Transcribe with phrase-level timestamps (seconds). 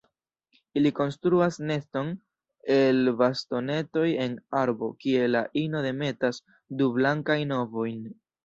[0.79, 2.09] Ili konstruas neston
[2.77, 6.45] el bastonetoj en arbo kie la ino demetas
[6.81, 8.05] du blankajn ovojn.